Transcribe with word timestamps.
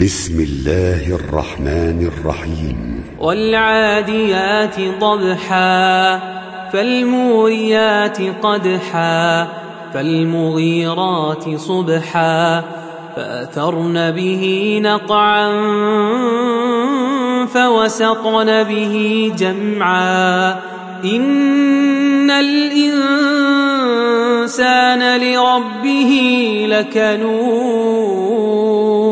بسم 0.00 0.40
الله 0.40 1.14
الرحمن 1.14 2.06
الرحيم. 2.06 3.04
والعاديات 3.20 4.74
ضبحا 5.00 6.20
فالموريات 6.72 8.18
قدحا 8.42 9.46
فالمغيرات 9.94 11.56
صبحا 11.56 12.62
فأثرن 13.16 14.10
به 14.10 14.78
نقعا 14.82 15.52
فوسطن 17.46 18.62
به 18.62 19.32
جمعا. 19.38 20.52
إن 21.04 22.30
الإنسان 22.30 22.80
لربه 25.20 26.12
لكنود. 26.68 29.11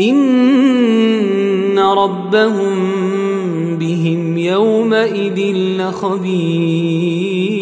إن 0.00 1.78
ربهم 1.78 2.76
بهم 3.78 4.38
يومئذ 4.38 5.40
لخبير 5.78 7.56